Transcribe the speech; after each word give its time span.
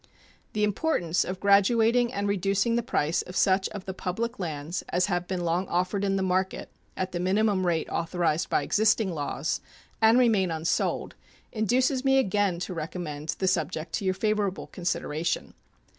The 0.53 0.63
importance 0.63 1.23
of 1.23 1.39
graduating 1.39 2.11
and 2.11 2.27
reducing 2.27 2.75
the 2.75 2.81
price 2.81 3.21
of 3.21 3.35
such 3.35 3.69
of 3.69 3.85
the 3.85 3.93
public 3.93 4.39
lands 4.39 4.83
as 4.89 5.05
have 5.05 5.27
been 5.27 5.41
long 5.45 5.67
offered 5.67 6.03
in 6.03 6.15
the 6.15 6.23
market 6.23 6.71
at 6.97 7.11
the 7.11 7.19
minimum 7.19 7.67
rate 7.67 7.87
authorized 7.87 8.49
by 8.49 8.63
existing 8.63 9.11
laws, 9.11 9.61
and 10.01 10.17
remain 10.17 10.49
unsold, 10.49 11.13
induces 11.51 12.03
me 12.03 12.17
again 12.17 12.57
to 12.61 12.73
recommend 12.73 13.35
the 13.37 13.47
subject 13.47 13.93
to 13.93 14.05
your 14.05 14.15
favorable 14.15 14.65
consideration. 14.65 15.53